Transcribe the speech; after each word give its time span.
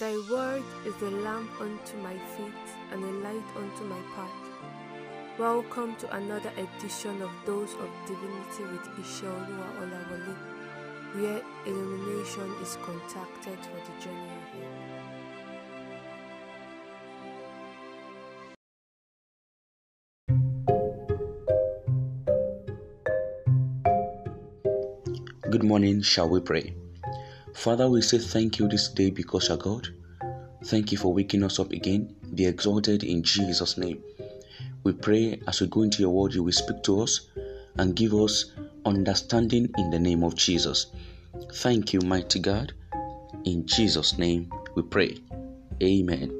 Thy 0.00 0.16
word 0.30 0.64
is 0.86 0.96
a 1.02 1.10
lamp 1.10 1.50
unto 1.60 1.98
my 1.98 2.16
feet 2.32 2.68
and 2.90 3.04
a 3.04 3.10
light 3.20 3.44
unto 3.54 3.84
my 3.84 4.00
path. 4.16 4.30
Welcome 5.38 5.94
to 5.96 6.16
another 6.16 6.50
edition 6.56 7.20
of 7.20 7.30
Dose 7.44 7.74
of 7.74 7.90
Divinity 8.06 8.64
with 8.72 8.88
Ishaoluwa 8.96 9.66
Olawale, 9.82 10.36
where 11.16 11.42
illumination 11.66 12.50
is 12.62 12.78
contacted 12.80 13.58
for 13.60 13.76
the 13.84 13.92
journey 14.00 14.32
ahead. 14.40 14.80
Good 25.50 25.62
morning, 25.62 26.00
shall 26.00 26.30
we 26.30 26.40
pray? 26.40 26.79
Father, 27.54 27.88
we 27.88 28.00
say 28.00 28.18
thank 28.18 28.58
you 28.58 28.68
this 28.68 28.88
day 28.88 29.10
because 29.10 29.48
you're 29.48 29.58
God. 29.58 29.88
Thank 30.64 30.92
you 30.92 30.98
for 30.98 31.12
waking 31.12 31.42
us 31.42 31.58
up 31.58 31.72
again. 31.72 32.14
Be 32.34 32.46
exalted 32.46 33.02
in 33.02 33.22
Jesus' 33.22 33.76
name. 33.76 34.02
We 34.84 34.92
pray 34.92 35.40
as 35.46 35.60
we 35.60 35.66
go 35.66 35.82
into 35.82 36.00
your 36.00 36.10
word, 36.10 36.34
you 36.34 36.42
will 36.42 36.52
speak 36.52 36.82
to 36.84 37.00
us 37.00 37.28
and 37.78 37.96
give 37.96 38.14
us 38.14 38.52
understanding 38.84 39.68
in 39.76 39.90
the 39.90 39.98
name 39.98 40.22
of 40.22 40.36
Jesus. 40.36 40.86
Thank 41.54 41.92
you, 41.92 42.00
mighty 42.00 42.38
God. 42.38 42.72
In 43.44 43.66
Jesus' 43.66 44.16
name 44.18 44.50
we 44.74 44.82
pray. 44.82 45.18
Amen. 45.82 46.36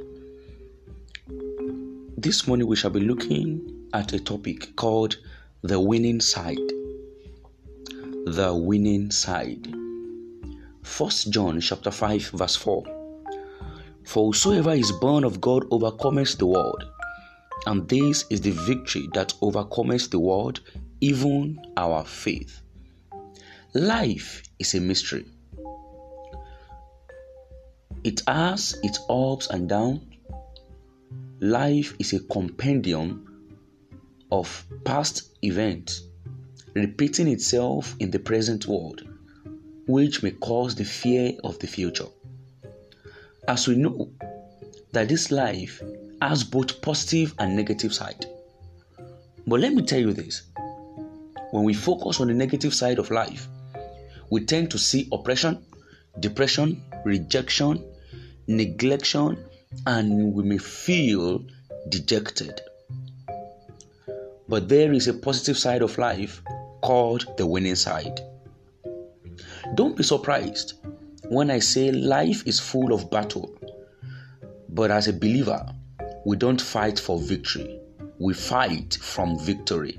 This 2.16 2.46
morning 2.46 2.66
we 2.66 2.76
shall 2.76 2.90
be 2.90 3.00
looking 3.00 3.88
at 3.94 4.12
a 4.12 4.20
topic 4.20 4.76
called 4.76 5.16
the 5.62 5.80
winning 5.80 6.20
side. 6.20 6.56
The 8.26 8.54
winning 8.54 9.10
side. 9.10 9.79
First 10.82 11.30
John 11.30 11.60
chapter 11.60 11.90
5 11.90 12.30
verse 12.30 12.56
4. 12.56 12.84
For 14.04 14.26
whosoever 14.26 14.72
is 14.72 14.92
born 14.92 15.24
of 15.24 15.40
God 15.40 15.64
overcometh 15.70 16.38
the 16.38 16.46
world, 16.46 16.84
and 17.66 17.88
this 17.88 18.24
is 18.30 18.40
the 18.40 18.50
victory 18.50 19.08
that 19.14 19.34
overcometh 19.40 20.10
the 20.10 20.18
world, 20.18 20.60
even 21.00 21.60
our 21.76 22.04
faith. 22.04 22.60
Life 23.74 24.42
is 24.58 24.74
a 24.74 24.80
mystery. 24.80 25.26
It 28.02 28.22
has 28.26 28.78
its 28.82 28.98
ups 29.08 29.48
and 29.48 29.68
downs. 29.68 30.02
Life 31.40 31.94
is 31.98 32.12
a 32.12 32.20
compendium 32.20 33.26
of 34.32 34.66
past 34.84 35.30
events 35.42 36.02
repeating 36.74 37.28
itself 37.28 37.96
in 37.98 38.10
the 38.10 38.18
present 38.18 38.66
world, 38.66 39.02
which 39.90 40.22
may 40.22 40.30
cause 40.30 40.74
the 40.74 40.84
fear 40.84 41.32
of 41.44 41.58
the 41.58 41.66
future. 41.66 42.06
As 43.48 43.66
we 43.66 43.76
know 43.76 44.10
that 44.92 45.08
this 45.08 45.30
life 45.30 45.82
has 46.22 46.44
both 46.44 46.80
positive 46.82 47.34
and 47.38 47.56
negative 47.56 47.92
side. 47.94 48.26
But 49.46 49.60
let 49.60 49.72
me 49.72 49.82
tell 49.82 50.00
you 50.00 50.12
this. 50.12 50.42
When 51.50 51.64
we 51.64 51.74
focus 51.74 52.20
on 52.20 52.28
the 52.28 52.34
negative 52.34 52.74
side 52.74 52.98
of 52.98 53.10
life, 53.10 53.48
we 54.30 54.44
tend 54.44 54.70
to 54.70 54.78
see 54.78 55.08
oppression, 55.10 55.64
depression, 56.20 56.82
rejection, 57.04 57.84
neglection, 58.48 59.38
and 59.86 60.32
we 60.34 60.44
may 60.44 60.58
feel 60.58 61.44
dejected. 61.88 62.60
But 64.48 64.68
there 64.68 64.92
is 64.92 65.08
a 65.08 65.14
positive 65.14 65.58
side 65.58 65.82
of 65.82 65.98
life 65.98 66.42
called 66.82 67.26
the 67.36 67.46
winning 67.46 67.76
side. 67.76 68.20
Don't 69.74 69.96
be 69.96 70.02
surprised 70.02 70.74
when 71.28 71.50
I 71.50 71.60
say 71.60 71.92
life 71.92 72.46
is 72.46 72.58
full 72.58 72.92
of 72.92 73.10
battle. 73.10 73.54
But 74.68 74.90
as 74.90 75.06
a 75.06 75.12
believer, 75.12 75.64
we 76.26 76.36
don't 76.36 76.60
fight 76.60 76.98
for 76.98 77.18
victory, 77.18 77.78
we 78.18 78.34
fight 78.34 78.98
from 79.00 79.38
victory. 79.38 79.96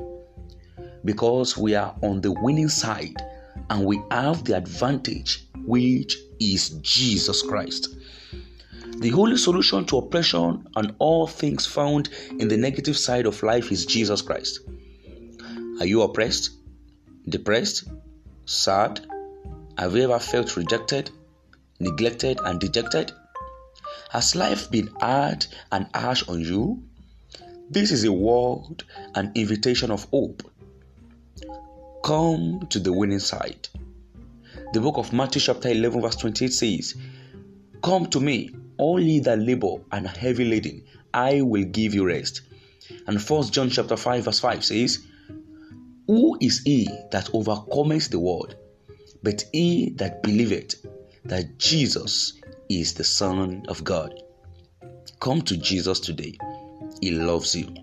Because 1.05 1.57
we 1.57 1.73
are 1.75 1.95
on 2.01 2.21
the 2.21 2.31
winning 2.31 2.67
side 2.67 3.15
and 3.69 3.85
we 3.85 4.01
have 4.11 4.43
the 4.43 4.57
advantage, 4.57 5.47
which 5.65 6.17
is 6.39 6.71
Jesus 6.81 7.41
Christ. 7.41 7.95
The 8.97 9.13
only 9.13 9.37
solution 9.37 9.85
to 9.85 9.97
oppression 9.97 10.67
and 10.75 10.93
all 10.99 11.27
things 11.27 11.65
found 11.65 12.09
in 12.37 12.49
the 12.49 12.57
negative 12.57 12.97
side 12.97 13.25
of 13.25 13.41
life 13.41 13.71
is 13.71 13.85
Jesus 13.85 14.21
Christ. 14.21 14.59
Are 15.79 15.85
you 15.85 16.01
oppressed, 16.01 16.51
depressed, 17.27 17.85
sad? 18.45 19.07
Have 19.77 19.95
you 19.95 20.03
ever 20.03 20.19
felt 20.19 20.57
rejected, 20.57 21.09
neglected, 21.79 22.39
and 22.43 22.59
dejected? 22.59 23.11
Has 24.09 24.35
life 24.35 24.69
been 24.69 24.87
hard 24.99 25.45
and 25.71 25.87
harsh 25.95 26.27
on 26.27 26.41
you? 26.41 26.83
This 27.69 27.91
is 27.91 28.03
a 28.03 28.11
word, 28.11 28.83
an 29.15 29.31
invitation 29.33 29.89
of 29.89 30.03
hope. 30.11 30.43
Come 32.03 32.67
to 32.69 32.79
the 32.79 32.91
winning 32.91 33.19
side. 33.19 33.69
The 34.73 34.81
book 34.81 34.97
of 34.97 35.13
Matthew, 35.13 35.41
chapter 35.41 35.69
11, 35.69 36.01
verse 36.01 36.15
28 36.17 36.51
says, 36.51 36.95
Come 37.81 38.07
to 38.07 38.19
me, 38.19 38.49
all 38.77 38.99
ye 38.99 39.21
that 39.21 39.39
labor 39.39 39.77
and 39.91 40.05
are 40.05 40.09
heavy 40.09 40.45
laden, 40.45 40.83
I 41.13 41.41
will 41.41 41.63
give 41.63 41.93
you 41.93 42.05
rest. 42.05 42.41
And 43.07 43.21
First 43.21 43.53
John 43.53 43.69
chapter 43.69 43.95
5, 43.95 44.25
verse 44.25 44.39
5 44.39 44.65
says, 44.65 44.99
Who 46.07 46.37
is 46.41 46.61
he 46.63 46.89
that 47.11 47.29
overcometh 47.33 48.09
the 48.09 48.19
world, 48.19 48.55
but 49.23 49.43
he 49.51 49.91
that 49.97 50.23
believeth 50.23 50.75
that 51.25 51.57
Jesus 51.57 52.33
is 52.69 52.93
the 52.93 53.03
Son 53.03 53.65
of 53.67 53.83
God? 53.83 54.21
Come 55.19 55.41
to 55.43 55.57
Jesus 55.57 55.99
today. 55.99 56.37
He 57.01 57.11
loves 57.11 57.55
you. 57.55 57.73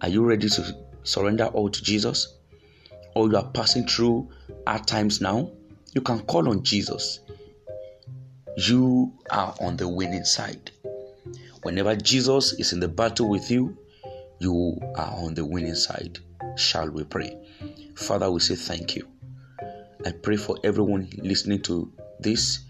Are 0.00 0.08
you 0.08 0.24
ready 0.24 0.48
to 0.48 0.76
surrender 1.02 1.46
all 1.46 1.70
to 1.70 1.82
Jesus? 1.82 2.36
Or 3.14 3.28
you 3.28 3.36
are 3.36 3.50
passing 3.50 3.86
through 3.86 4.30
hard 4.66 4.86
times 4.86 5.20
now? 5.20 5.50
You 5.92 6.00
can 6.00 6.20
call 6.20 6.48
on 6.48 6.62
Jesus 6.62 7.20
you 8.56 9.12
are 9.30 9.54
on 9.60 9.76
the 9.76 9.88
winning 9.88 10.24
side. 10.24 10.70
Whenever 11.62 11.96
Jesus 11.96 12.52
is 12.54 12.72
in 12.72 12.80
the 12.80 12.88
battle 12.88 13.28
with 13.28 13.50
you, 13.50 13.76
you 14.38 14.78
are 14.96 15.12
on 15.12 15.34
the 15.34 15.44
winning 15.44 15.74
side. 15.74 16.18
Shall 16.56 16.90
we 16.90 17.04
pray? 17.04 17.36
Father, 17.96 18.30
we 18.30 18.40
say 18.40 18.54
thank 18.54 18.94
you. 18.96 19.08
I 20.06 20.12
pray 20.12 20.36
for 20.36 20.58
everyone 20.62 21.08
listening 21.16 21.62
to 21.62 21.90
this 22.20 22.60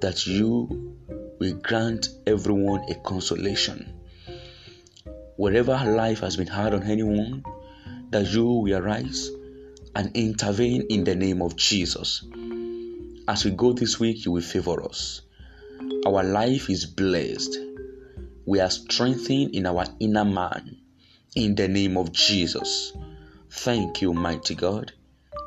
that 0.00 0.26
you 0.26 0.96
will 1.40 1.54
grant 1.54 2.08
everyone 2.26 2.84
a 2.88 2.94
consolation. 2.94 3.94
Wherever 5.36 5.72
life 5.72 6.20
has 6.20 6.36
been 6.36 6.46
hard 6.46 6.74
on 6.74 6.84
anyone, 6.84 7.44
that 8.10 8.26
you 8.26 8.44
will 8.44 8.76
arise 8.76 9.30
and 9.96 10.16
intervene 10.16 10.86
in 10.88 11.02
the 11.02 11.16
name 11.16 11.42
of 11.42 11.56
Jesus. 11.56 12.24
As 13.26 13.44
we 13.44 13.50
go 13.50 13.72
this 13.72 13.98
week, 13.98 14.24
you 14.24 14.32
will 14.32 14.42
favor 14.42 14.84
us. 14.84 15.22
Our 16.06 16.22
life 16.22 16.70
is 16.70 16.86
blessed. 16.86 17.58
We 18.46 18.60
are 18.60 18.70
strengthened 18.70 19.54
in 19.54 19.66
our 19.66 19.86
inner 19.98 20.24
man. 20.24 20.78
In 21.34 21.54
the 21.54 21.68
name 21.68 21.96
of 21.96 22.12
Jesus. 22.12 22.92
Thank 23.50 24.00
you, 24.00 24.14
mighty 24.14 24.54
God. 24.54 24.87